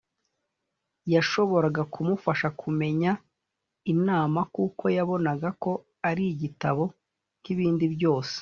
[1.13, 3.11] yashoboraga kumufasha kumenya
[3.93, 5.71] imana kuko yabonaga ko
[6.09, 6.83] ari igitabo
[7.41, 8.35] nk ibindi byose